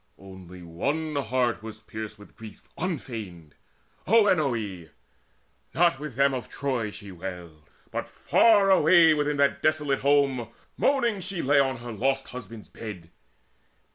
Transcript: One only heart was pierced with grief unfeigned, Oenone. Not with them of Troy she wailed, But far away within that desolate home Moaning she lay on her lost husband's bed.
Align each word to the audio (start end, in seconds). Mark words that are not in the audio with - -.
One 0.15 0.49
only 0.49 1.21
heart 1.21 1.61
was 1.61 1.81
pierced 1.81 2.17
with 2.17 2.35
grief 2.35 2.63
unfeigned, 2.75 3.53
Oenone. 4.07 4.89
Not 5.75 5.99
with 5.99 6.15
them 6.15 6.33
of 6.33 6.49
Troy 6.49 6.89
she 6.89 7.11
wailed, 7.11 7.69
But 7.91 8.07
far 8.07 8.71
away 8.71 9.13
within 9.13 9.37
that 9.37 9.61
desolate 9.61 9.99
home 9.99 10.47
Moaning 10.75 11.19
she 11.21 11.43
lay 11.43 11.59
on 11.59 11.77
her 11.77 11.91
lost 11.91 12.29
husband's 12.29 12.67
bed. 12.67 13.11